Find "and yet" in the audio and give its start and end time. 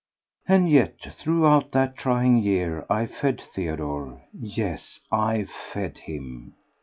0.47-1.13